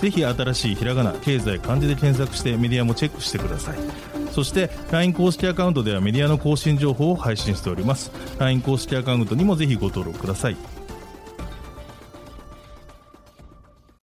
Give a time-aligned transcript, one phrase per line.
[0.00, 3.78] ぜひ新しいひらがな経済漢字で検索してメディアもチェックしてください
[4.32, 10.56] そして LINE 公式アカウントではメディアの更新情報を配信しております LINE 公式アカウントにもぜひご登録ください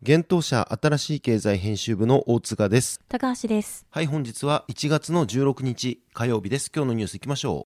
[0.02, 3.00] 現当社新しい経済編集部の大塚です。
[3.10, 3.84] 高橋です。
[3.90, 6.72] はい、本日は1月の16日火曜日です。
[6.74, 7.66] 今日のニュース行きましょ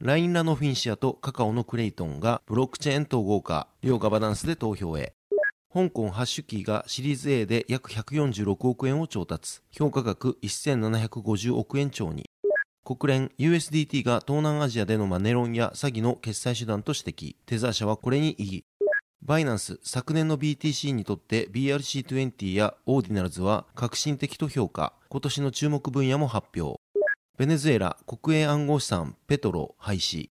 [0.00, 0.04] う。
[0.04, 5.12] ラインラノフィンシアとカカオのクレイトンがブロックチェーン統合化、両ガバナンスで投票へ。
[5.76, 9.60] 香港ハッシュキーがシリーズ A で約146億円を調達。
[9.70, 12.30] 評価額1750億円超に。
[12.82, 17.36] 国連 USDT が東南アジアでのマネロンや詐欺の決済手段と指摘。
[17.44, 18.64] テザー社はこれに異議。
[19.20, 26.80] バイナンス昨年の BTC にとって BRC20 やオーディナルズは革新的と評価今年の注目分野も発表
[27.36, 30.30] ベネズエラ国営暗号資産ペトロ廃止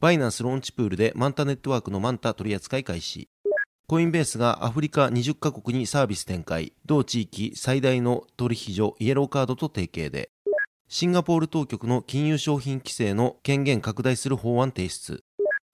[0.00, 3.28] バイナンスローンチプールでマンタネットワークのマンタ取扱い開始
[3.90, 6.74] コインベースがアフリカ20カ国にサービス展開。
[6.86, 10.30] 同地域最大の取引所イエローカードと提携で。
[10.86, 15.24] シンガポール当局の金融商品規制の権限拡大する法案提出。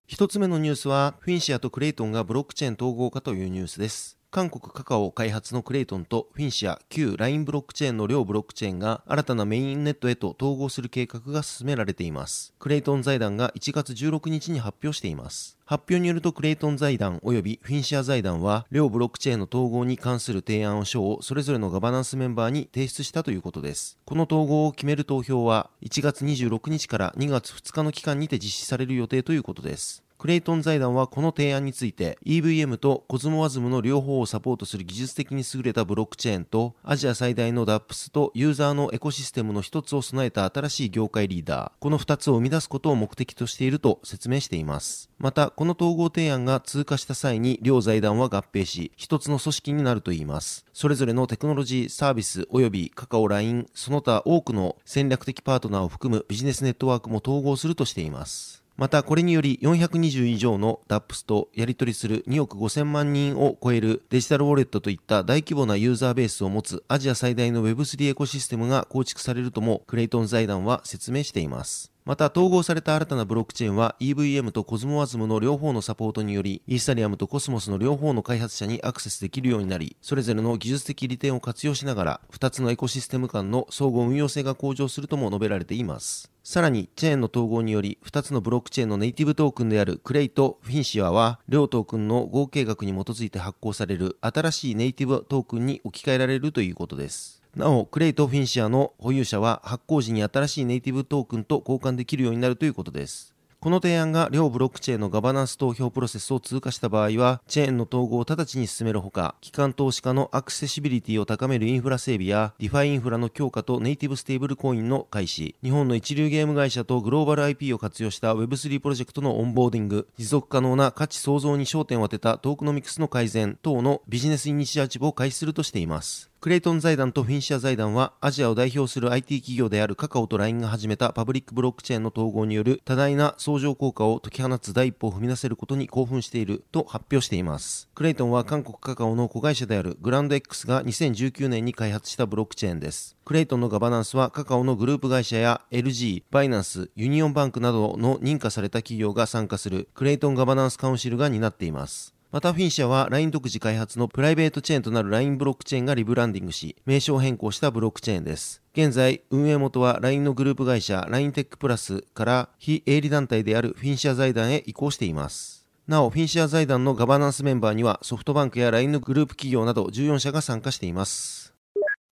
[0.07, 4.17] 一つ目のニュースは、フィンシアとクレイトンがブロックチェーン統合化というニュースです。
[4.37, 12.53] 韓国カカオ開発のクレイトンとフィンシア、旧 LINE ブロックチェーンの両ブロックチェーンが新たなメインネットへと統合する計画が進められています。
[12.59, 15.57] クレイトン財団が1月16日に発表しています。
[15.65, 23.99] 発表によるとクレイトン財団及びフィンシア財団は両ブロックチェーンの統合に関する提案書をそれぞれのガバナンスメンバーに提出したということです。
[24.05, 30.05] この統合を決める投票は1月26日から2月2日の期間にて実施される予定ということです。
[30.19, 41.73] クレイトン財団はこの提案について EVM とコズモワズムの両方をサポートする技術的に優れたブロックチェーンとアジア最大の DAPS とユーザーのエコシステムの一つを備えた新しい業界リーダー。
[41.81, 45.11] この二つを生み出すことを目的としていると説明しています。
[45.19, 50.65] またこの統合提案が通過した際に両財団は合併し一つの組織になるといいます。
[50.73, 58.66] それぞれのテクノロジーサービス及びカカオ LINE その他多くの戦略的パートナーを含むビジネスネットワークも統合するとしています。
[58.77, 71.96] またこれにより420以上の DApps とやり取りする2億5000万人を超えるデジタルウォレットといった大規模なユーザーベースを持つアジア最大の Web3 エコシステムが構築されるともクレイトン財団は説明しています。
[72.07, 86.31] また統合された新たなブロックチェーンは EVM とコズモワズムの両方のサポートによりイーサリアムとコスモスの両方の開発者にアクセスできるようになりそれぞれの技術的利点を活用しながら2つのエコシステム間の相互運用性が向上するとも述べられています。
[86.45, 97.36] さらにチェーンの統合により2つのブロックチェーンのネイティブトークンであるクレイとフィンシアは両トークンの合計額に基づいて発行される新しいネイティブトークンに置き換えられるということです。
[97.57, 103.35] なお、クレイとフィンシアの保有者は発行時に新しいネイティブトークンと交換できるようになるということです。
[103.61, 126.31] この提案が両ブロックチェーンのガバナンス投票プロセスを通過した場合は、チェーンの統合を直ちに進めるほか、機関投資家のアクセシビリティを高めるインフラ整備や、ディファイインフラの強化とネイティブステーブルコインの開始、日本の一流ゲーム会社とグローバル IP を活用した Web3 プロジェクトのオンボーディング、持続可能な価値創造に焦点を当てたトークノミクスの改善等のビジネスイニシアチブを開始するとしています。
[126.39, 137.89] クレイトン財団とフィンシア財団はアジアを代表する IT 企業であるカカオと LINE が始めたパブリックブロックチェーンの統合による多大な相乗効果を解き放つ第一歩を踏み出せることに興奮していると発表しています。
[137.95, 143.17] クレイトンは韓国カカオの子会社であるグランド X が2019年に開発したブロックチェーンです。
[143.25, 152.16] クレイトンのガバナンスはカカオのグループ会社や LG、バイナンス、ユニオンバンクなどの認可された企業が参加するクレイトンガバナンスカウンシルが担っています。
[152.37, 158.61] またフィンシアは LINE 独自開発のプライベートチェーンとなる LINE ブロックチェーンがリブランディングし、名称変更したブロックチェーンです。
[158.75, 165.65] 現在、運営元は LINE のグループ会社 LINE Tech Plus から非営利団体であるフィンシア財団へ移行しています。
[165.89, 171.46] なお、フィンシア財団のガバナンスメンバーにはソフトバンクや LINE のグループ企業など14社が参加しています。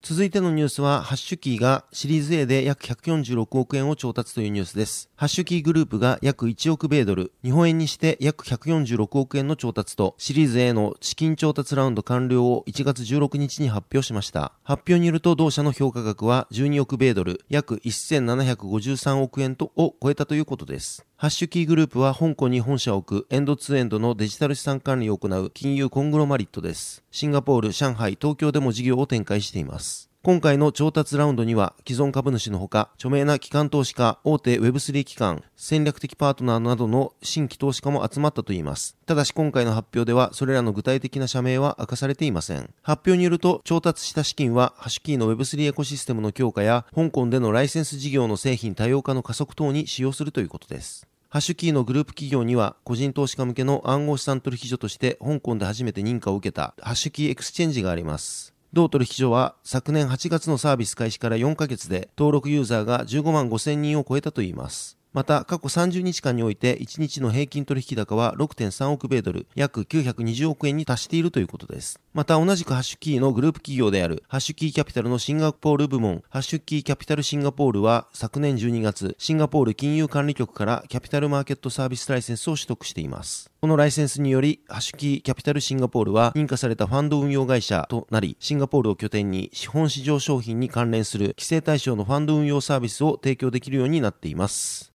[0.04, 5.08] 続いてのニュースは、ハッシュキーがシリーズ A で約146億円を調達というニュースです。
[5.14, 14.54] ハッシュキーグループが約1億米ドル、日本円にして約146億円の調達と、シリーズ A の資金調達ラウンド完了を1月16日に発表しました。
[14.64, 21.06] 発表によると、同社の評価額は12億米ドル、約1753億円とを超えたということです。
[21.22, 27.04] ハッシュキーグループは香港に本社を置くエンドツーエンドのデジタル資産管理を行う金融コングロマリットです。
[27.12, 30.10] シンガポール、上海、東京でも事業を展開しています。
[30.24, 38.96] 今回の調達ラウンドには既存株主のほか著名な機関投資家、大手 Web3 機関、戦略的パートナーなどの新規投資家も集まったといいます。
[39.06, 42.74] ただし今回の発表ではそれらの具体的な社名は明かされていません。
[42.82, 51.06] 発表によると調達した資金はハッシュキーの Web3 エコシステムの強化や香港でのライセンス事業の製品多様化の加速等に使用するということです。
[51.32, 58.52] ハッシュキーのグループ企業には個人投資家向けの暗号資産取引所として香港で初めて認可を受けたハッシュキーエクスチェンジがあります。
[58.74, 64.98] 同取引所は昨年8月のサービス開始から4ヶ月で登録ユーザーが15万5000人を超えたといいます。
[65.14, 71.98] また、過去30日間において1日の平均取引高は6.3億米ドル、約920億円に達しているということです。
[72.14, 83.50] また、同じくハッシュキーのグループ企業であるハッシュキーキャピタルのシンガポール部門、ハッシュキーキャピタルシンガポールは昨年12月、シンガポール金融管理局からキャピタルマーケットサービスライセンスを取得しています。
[83.62, 94.92] このライセンスにより、ハッシュキーキャピタルシンガポールは認可されたファンド運用会社となり、シンガポールを拠点に資本市場商品に関連する規制対象のファンド運用サービスを提供できるようになっています。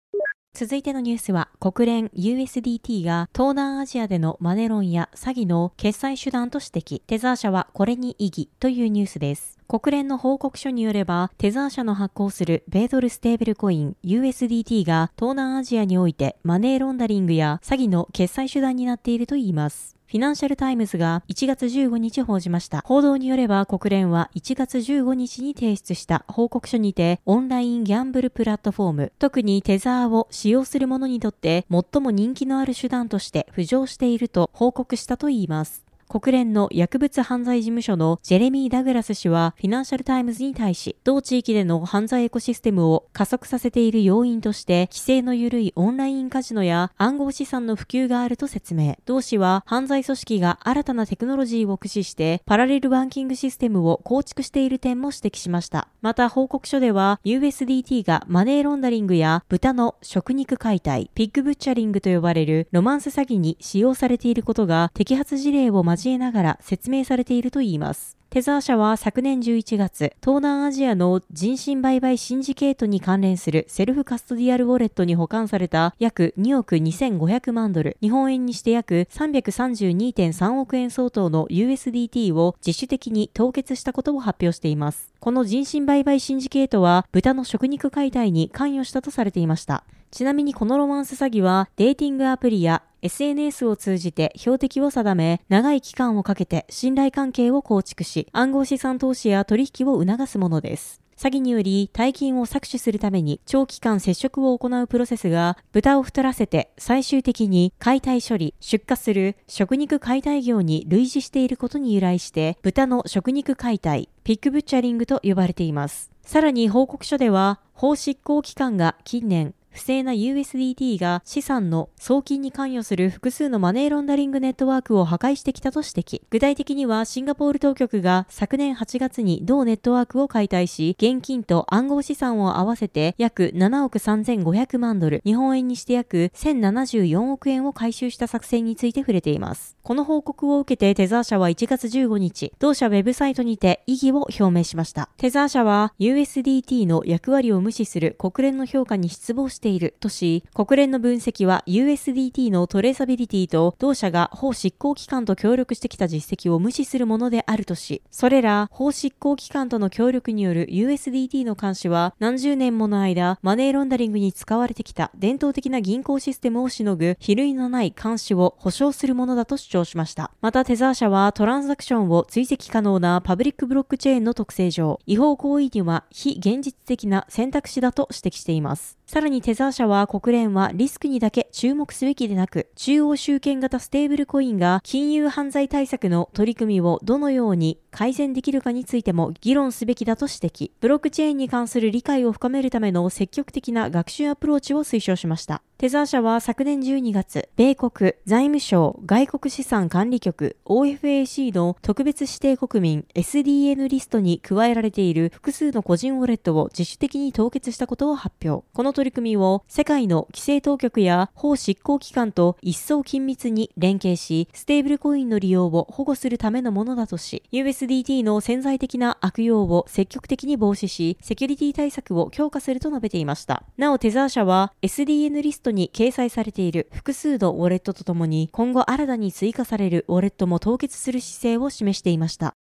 [0.56, 9.60] 続いてのニュースは、国連 USDT が東南アジアでのマネロンや詐欺の決済手段と指摘、テザー社はこれに異議というニュースです。
[9.68, 19.94] 国連の報告書によれば、テザー社の発行する米ドルステーブルコイン USDT が東南アジアにおいてマネーロンダリングや詐欺の決済手段になっているといいます。
[20.07, 22.84] フィナンシャルタイムズが1月15日報じました。
[22.86, 35.85] 報道によれば国連は1月15日に提出した報告書にてオンラインギャンブルプラットフォーム、特にテザーを使用する者にとって最も人気のある手段として浮上していると報告したといいます。
[36.07, 48.98] 国連の薬物犯罪事務所のジェレミー・ダグラス氏はフィナンシャルタイムズに対し、同地域での犯罪エコシステムを加速させている要因として、規制の緩いオンラインカジノや暗号資産の普及があると説明。
[49.06, 55.88] 同氏は犯罪組織が新たなテクノロジーを駆使してパラレルバンキングシステムを構築している点も指摘しました。
[56.01, 68.18] また報告書では USDT がマネーロンダリングや豚の食肉解体、ピッグブッチャリングと呼ばれるロマンス詐欺に使用されていることが摘発事例をま交えながら説明されているといいます。
[68.36, 85.13] テザー社は昨年11月、東南アジアの人身売買シンジケートに関連するセルフカストディアルウォレットに保管された約2億2500万ドル、日本円にして約332.3億円相当の USDT を自主的に凍結したことを発表しています。
[85.21, 89.86] この人身売買シンジケートは豚の食肉解体に関与したとされていました。
[90.15, 101.01] ちなみにこのロマンス詐欺はデーティングアプリや SNS を通じて標的を定め、長い期間をかけて信頼関係を構築し、暗号資産投資や取引を促すものです。
[101.17, 116.09] 詐欺により大金を搾取するために長期間接触を行うプロセスが豚を太らせて最終的に解体処理、出荷する食肉解体業に類似していることに由来して豚の食肉解体、ピックブッチャリングと呼ばれています。
[116.21, 126.22] さらに報告書では法執行機関が近年不正な USDT が資産の送金に関与する複数のマネーロンダリングネットワークを破壊してきたと指摘。
[126.30, 139.75] 具体的にはシンガポール当局が昨年8月に同ネットワークを解体し、現金と暗号資産を合わせて約7億3500万ドル、日本円にして約1074億円を回収した作戦について触れています。
[139.83, 145.10] この報告を受けてテザー社は1月15日、同社ウェブサイトにて意義を表明しました。
[145.18, 170.29] テザー社は USDT の役割を無視する国連の評価に失望してているとし、国連の分析は USDT のトレーサビリティと同社が法執行機関と協力してきた実績を無視するものであるとし、それら法執行機関との協力による USDT の監視は何十年もの間マネーロンダリングに使われてきた伝統的な銀行システムをしのぐ比類のない監視を保証するものだと主張しました。
[170.41, 179.00] またテザー社はトランザクションを追跡可能なパブリックブロックチェーンの特性上、違法行為には非現実的な選択肢だと指摘しています。
[179.07, 190.71] さらにテザー社は国連はリスクにだけ注目すべきでなく、中央集権型ステーブルコインが金融犯罪対策の取り組みをどのように改善できるかについても議論すべきだと指摘。
[190.81, 195.62] ブロックチェーンに関する理解を深めるための積極的な学習アプローチを推奨しました。
[195.77, 208.65] テザー社は昨年12月、米国財務省外国資産管理局 OFAC の特別指定国民 SDN リストに加えられている複数の個人ウォレットを自主的に凍結したことを発表。
[208.74, 223.64] この取り組みを世界の規制当局や法執行機関と一層緊密に連携し、ステーブルコインの利用を保護するためのものだとし、USDT の潜在的な悪用を積極的に防止し、セキュリティ対策を強化すると述べていました。
[223.78, 232.56] なお、テザー社は SDN リストに掲載されている複数のウォレットとともに今後新たに追加されるウォレットも凍結する姿勢を示していました。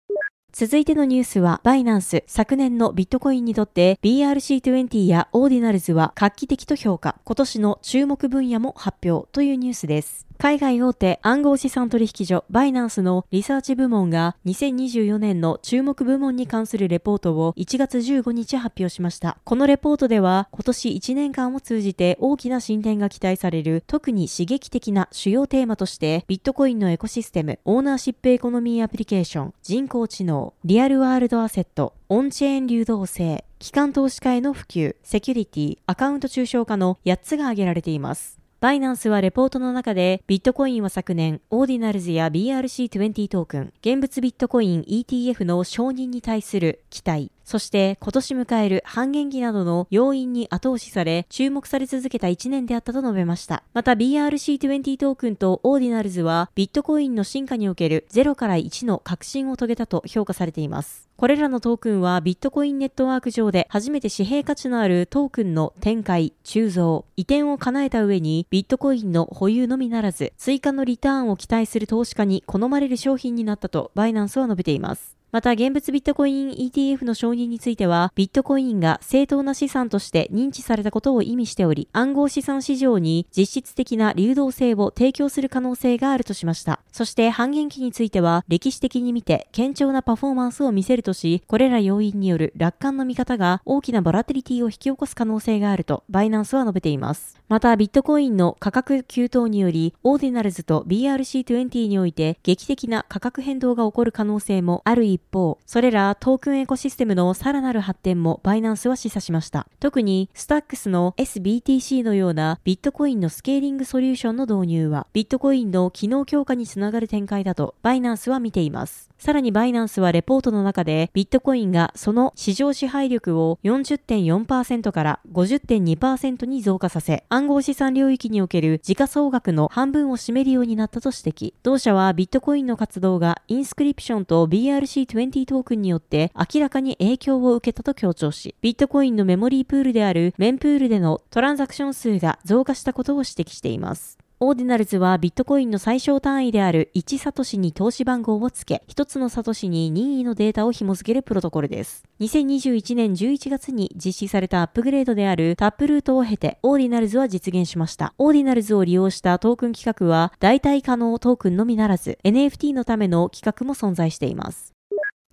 [0.55, 10.27] 続いてのニュースは、バイナンス、昨年のビットコインにとって BRC20 やオーディナルズは画期的と評価、今年の注目分野も発表というニュースです。
[10.37, 19.37] 海外大手暗号資産取引所バイナンスのリサーチ部門が2024年の注目部門に関するレポートを1月15日発表しました。
[19.45, 38.42] このレポートでは今年1年間を通じて大きな進展が期待される特に刺激的な主要テーマとしてビットコインのエコシステム、オーナーシップエコノミーアプリケーション、人工知能、リアルワールドアセット、オンチェーン流動性、機関投資家への普及、セキュリティ、アカウント抽象化の8つが挙げられています。
[38.63, 53.63] バイナンスはレポートの中で、ビットコインは昨年、オーディナルズや BRC20 トークン、現物ビットコイン ETF の承認に対する期待、そして今年迎える半減期などの要因に後押しされ、注目され続けた1年であったと述べました。
[53.73, 61.09] また BRC20 トークンとオーディナルズはビットコインの進化における0から1の革新を遂げたと評価されています。
[61.15, 75.12] これらのトークンはビットコインネットワーク上で初めて貨幣価値のあるトークンの展開、鋳造、移転を叶えた上にビットコインの保有のみならず追加のリターンを期待する投資家に好まれる商品になったとバイナンスは述べています。
[75.33, 86.81] また、現物ビットコイン ETF の承認については、ビットコインが正当な資産として認知されたことを意味しており、暗号資産市場に実質的な流動性を提供する可能性があるとしました。
[86.91, 97.41] そして、半減期については、歴史的に見て堅調なパフォーマンスを見せるとし、これら要因による楽観の見方が大きなボラティリティを引き起こす可能性があると、バイナンスは述べています。
[97.49, 109.67] また、ビットコインの価格急騰により、オーディナルズと BRC20 において劇的な価格変動が起こる可能性もある一方、それらトークンエコシステムのさらなる発展もバイナンスは示唆しました。
[109.79, 119.09] 特にスタックスの SBTC のようなビットコインのスケーリングソリューションの導入はビットコインの機能強化につながる展開だとバイナンスは見ています。
[119.17, 131.53] さらにバイナンスはレポートの中でビットコインがその市場支配力を40.4%から50.2%に増加させ、暗号資産領域における時価総額の半分を占めるようになったと指摘。
[131.63, 144.17] 同社はビットコインの活動がインスクリプションと BRC 20トークンによって明らかに影響を受けたと強調し、ビットコインのメモリープールであるメンプールでのトランザクション数が増加したことを指摘しています。
[144.45, 152.03] オーディナルズはビットコインの最小単位である1サトシに通し番号を付け、1つのサトシに任意のデータを紐付けるプロトコルです。
[152.19, 158.13] 2021年11月に実施されたアップグレードであるタップルートを経て、オーディナルズは実現しました。
[158.17, 164.72] オーディナルズを利用したトークン規格は、代替可能トークンのみならず、NFT のための規格も存在しています。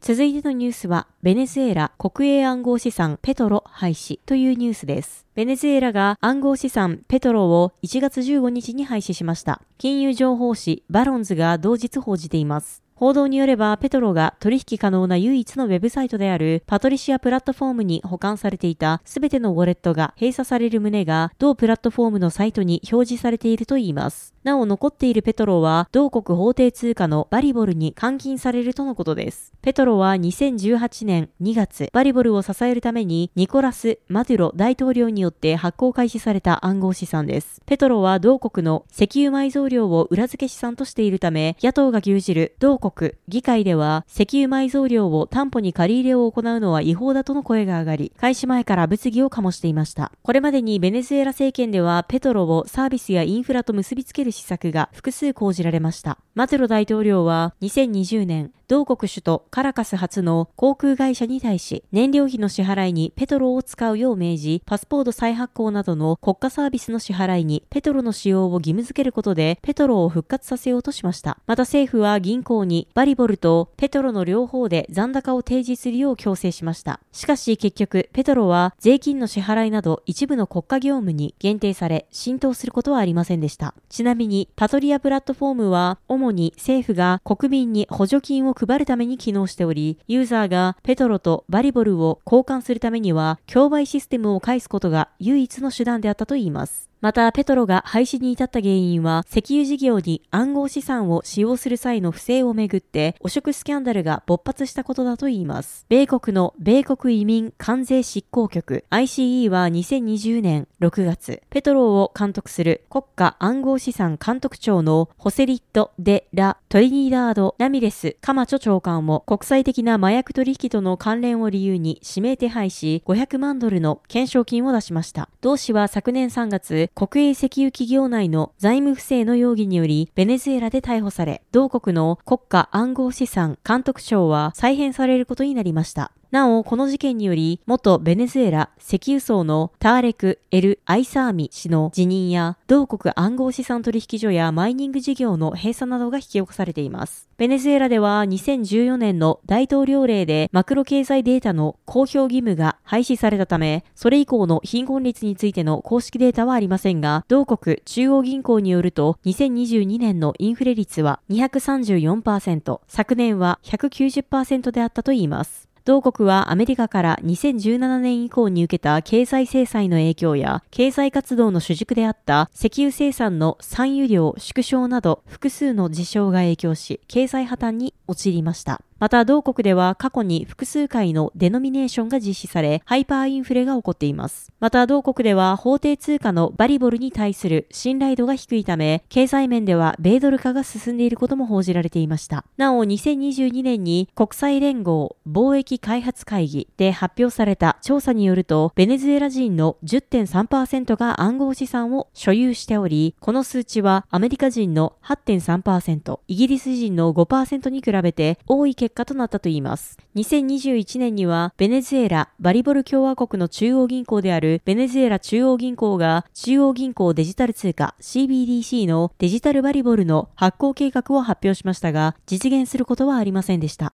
[0.03, 5.27] 続いてのニュースは、ベネズエラ国営暗号資産ペトロ廃止というニュースです。
[5.35, 9.61] ベネズエラが暗号資産ペトロを1月15日に廃止しました。
[9.77, 12.83] 金融情報誌バロンズが同日報じています。
[12.95, 24.35] 報道によれば、ペトロが取引可能な唯一のウェブサイトであるパトリアプラットフォームに保管されていたすべてのウォレットが閉鎖される旨が同プラットフォームのサイトに表示されているといいます。
[24.43, 29.53] なお残っているペトロは同国法定通貨のバリボルに換金されるとのことです。
[29.61, 37.61] ペトロは2018年2月、バリボルを支えるためにニコラス・マドゥロ大統領によって発行開始された暗号資産です。
[37.67, 50.13] ペトロは同国の石油埋蔵量を裏付け資産としているため、野党が牛耳る同国議会では石油埋蔵量を担保に借り入れを行うのは違法だとの声が上がり、開始前から物議を醸していました。
[50.23, 56.19] これまでにベネズエラ政権ではペトロをサービスやインフラと結びつける施策が複数講じられました。
[56.35, 71.39] マトロ大統領は2020年、同国首都カラカス発の航空会社に対し、燃料費の支払いにペトロを使うよう命じ、パスポート再発行などの国家サービスの支払いにペトロの使用を義務付けることで、ペトロを復活させようとしました。
[71.49, 77.01] また政府は銀行にバリボルとペトロの両方で残高を提示するよう強制しました。
[77.11, 83.75] しかし結局、ペトロは税金の支払いなど一部の国家業務に限定され、浸透することはありませんでした。
[83.89, 96.90] ちなみに、パトリアプラットフォームは、主に政府が国民に補助金を配るために機能しており、ユーザーがペトロとバリボルを交換するためには、競売システムを介すことが唯一の手段であったといいます。
[97.01, 105.87] また、ペトロが廃止に至った原因は、石油事業に暗号資産を使用する際の不正をめぐって、汚職スキャンダルが勃発したことだといいます。
[105.89, 125.31] 米国の米国移民関税執行局 ICE は2020年6月、ペトロを監督する国家暗号資産監督庁のホセリット・デ・ラ・トリニダード・ラミレス・カマチョ長官を国際的な麻薬取引との関連を理由に指名手配し、500万ドルの懸賞金を出しました。
[125.41, 136.13] 同氏は昨年3月、国営石油企業内の財務不正の容疑により、ベネズエラで逮捕され、同国の国家暗号資産監督庁は再編されることになりました。
[136.31, 147.29] なお、この事件により、元ベネズエラ石油層のターレク・エル・アイサーミ氏の辞任や、同国暗号資産取引所やマイニング事業の閉鎖などが引き起こされています。
[147.37, 165.70] ベネズエラでは2014年の大統領令でマクロ経済データの公表義務が廃止されたため、それ以降の貧困率についての公式データはありませんが、同国中央銀行によると、2022年のインフレ率は234%、昨年は190%であったといいます。
[165.85, 178.83] 同国はアメリカから2017年以降に受けた経済制裁の影響や経済活動の主軸であった石油生産の産油量縮小など複数の事象が影響し経済破綻に陥りました。
[179.01, 184.53] また同国では過去に複数回のデノミネーションが実施され、ハイパーインフレが起こっています。
[184.61, 192.45] また同国では法定通貨のバリボルに対する信頼度が低いため、経済面では米ドル化が進んでいることも報じられていました。
[192.59, 209.97] なお、2022年に国際連合貿易開発会議で発表された調査によると、ベネズエラ人の10.3%が暗号資産を所有しており、この数値はアメリカ人の8.3%、イギリス人の5%に比べて多い結結果となったといいます。
[210.17, 223.93] 2021年には、ベネズエラ、バリボル共和国の中央銀行であるベネズエラ中央銀行が中央銀行デジタル通貨 CBDC のデジタルバリボルの発行計画を発表しましたが、実現することはありませんでした。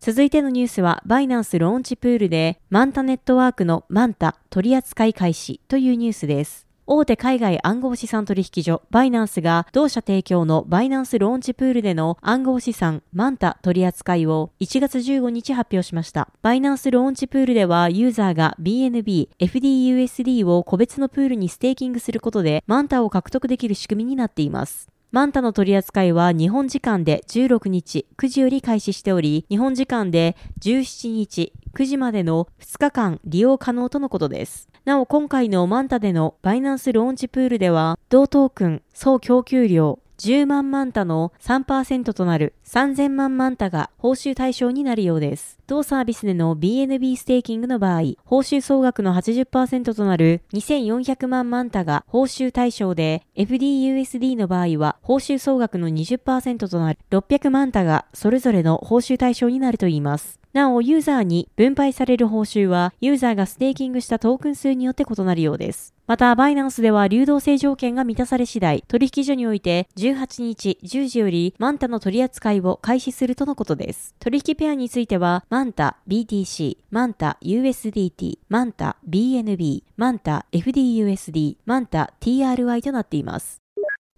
[0.00, 6.67] 続いてのニュースは、バイナンスローンチプールで、マンタネットワークのマンタ取扱い開始というニュースです。
[6.90, 16.30] 大手海外暗号資産取引所バイナンスが同社提供のバイナンスローンチプールでの暗号資産マンタ取扱いを1月15日発表しました。
[16.40, 24.88] バイナンスローンチプールではユーザーが BNB、FDUSD を個別のプールにステーキングすることでマンタを獲得できる仕組みになっています。
[25.10, 34.68] マンタの取り扱いは日本時間で16日9時より開始しており、日本時間で17日9時までの2日間利用可能とのことです。
[34.84, 45.58] なお今回のマンタでのバイナンスローンチプールでは、同トークン総供給量10億マンタの3%となる3000万マンタが報酬対象になるようです。
[45.68, 60.37] 同サービスでの BNB ステーキングの場合、報酬総額の80%となる2400万マンタが報酬対象で、FDUSD の場合は報酬総額の20%となる600万マンタがそれぞれの報酬対象になるといいます。
[60.54, 65.94] なお、ユーザーに分配される報酬は、ユーザーがステーキングしたトークン数によって異なるようです。
[66.06, 74.14] また、バイナンスでは流動性条件が満たされ次第、取引所において18日10時よりマンタの取り扱いを開始するとのことです。
[74.18, 83.60] 取引ペアについては、マンタ BTC、マンタ USDT、マンタ BNB、マンタ FDUSD、マンタ TRY となっています。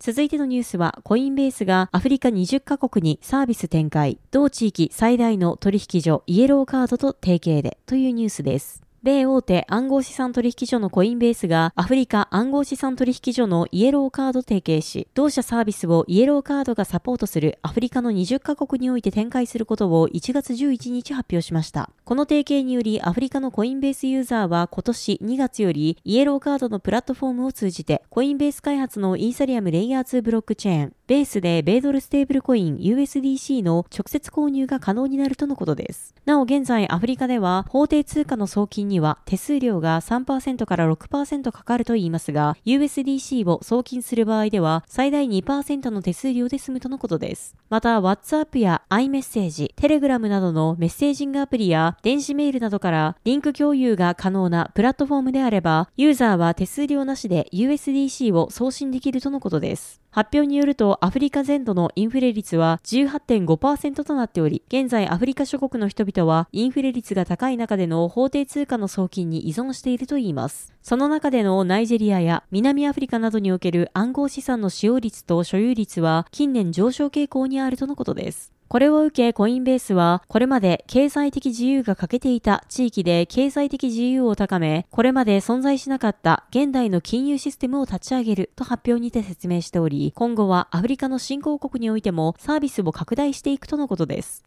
[0.03, 8.89] 続いてのニュースは、コインベースがアフリカ20カ国にサービス展開、同地域最大の取引所イエローカードと提携でというニュースです。
[9.03, 21.89] 米大手暗号資産取引所のコインベースがアフリカ暗号資産取引所のイエローカード提携し、同社サービスをイエローカードがサポートするアフリカの20カ国において展開することを1月11日発表しました。
[22.05, 36.15] この提携によりアフリカのコインベースユーザーは今年2月よりイエローカードのプラットフォームを通じてコインベース開発のイーサリアムレイヤー2ブロックチェーン、ベースで米ドルステーブルコイン USDC の直接購入が可能になるとのことです。
[36.27, 47.57] なお現在アフリカでは法定通貨の送金には手数料が3%から6%かかると言いますが、USDC を送金する場合では最大2%の手数料で済むとのことです。
[47.70, 60.00] また WhatsApp や iMessage、Telegram などのメッセージングアプリや電子メールなどからリンク共有が可能なプラットフォームであれば、ユーザーは手数料なしで USDC を送信できるとのことです。
[60.12, 70.75] 発表によるとアフリカ全土のインフレ率は18.5%となっており、現在アフリカ諸国の人々はインフレ率が高い中での法定通貨の送金に依存しているといいます。
[70.83, 78.53] その中でのナイジェリアや南アフリカなどにおける暗号資産の使用率と所有率は近年上昇傾向にあるとのことです。
[78.70, 94.44] これを受けコインベースはこれまで経済的自由が欠けていた地域で経済的自由を高め、これまで存在しなかった現代の金融システムを立ち上げると発表にて説明しており、今後はアフリカの新興国においてもサービスを拡大していくとのことです。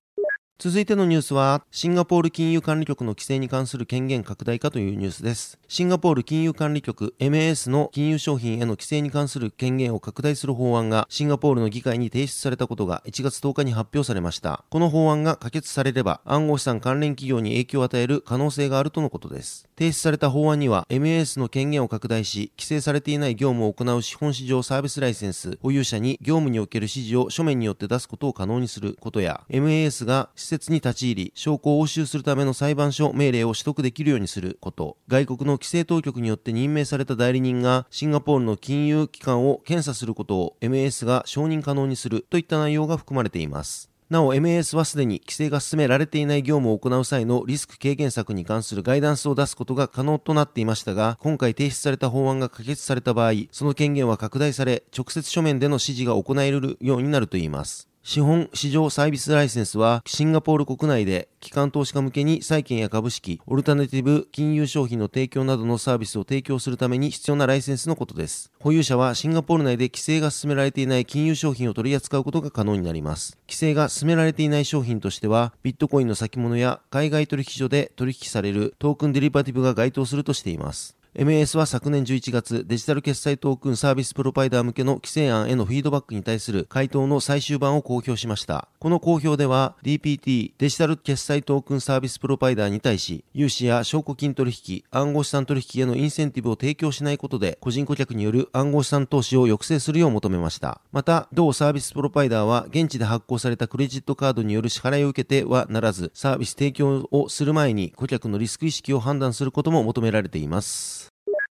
[0.60, 5.60] 続いてのニュースは、シンガポール金融管理局の規制に関する権限拡大化というニュースです。
[5.68, 14.64] シンガポール金融管理局 MAS の金融商品への規制に関する権限を拡大する法案がシンガポールの議会に提出されたことが1月10日に発表されました。
[14.70, 19.68] この法案が可決されれば暗号資産関連企業に影響を与える可能性があるとのことです。
[19.76, 43.90] 提出された法案には MAS の権限を拡大し、規制されていない業務を行う資本市場サービスライセンス保有者に業務における指示を書面によって出すことを可能にすることや、MAS が施設に立ち入り、証拠を押収するための裁判所命令を取得できるようにすること、外国の規制当局によって任命された代理人がシンガポールの金融機関を検査することを MAS が承認可能にするといった内容が含まれています。
[44.10, 57.93] なお MAS はすでに規制が進められていない業務を行う際のリスク軽減策に関するガイダンスを出すことが可能となっていましたが、今回提出された法案が可決された場合、その権限は拡大され、直接書面での指示が行えるようになるといいます。
[58.06, 68.52] 資本市場サービスライセンスはシンガポール国内で機関投資家向けに債券や株式、オルタネティブ金融商品の提供などのサービスを提供するために必要なライセンスのことです。
[68.60, 73.38] 保有者はシンガポール内で規制が進められていない金融商品を取り扱うことが可能になります。
[73.48, 80.98] 規制が進められていない商品としては、ビットコインの先物や海外取引所で取引されるトークンデリバティブが該当するとしています。
[81.16, 88.68] MAS は昨年11月、デジタル決済トークンサービスプロバイダー向けの規制案へのフィードバックに対する回答の最終版を公表しました。
[88.80, 100.82] この公表では、DPT、デジタル決済トークンサービスプロバイダーに対し、融資や証拠金取引、暗号資産取引へのインセンティブを提供しないことで、個人顧客による暗号資産投資を抑制するよう求めました。
[100.92, 111.03] また、同サービスプロバイダーは、現地で発行されたクレジットカードによる支払いを受けてはならず、サービス提供をする前に顧客のリスク意識を判断することも求められています。